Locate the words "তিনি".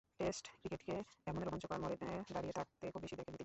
3.27-3.39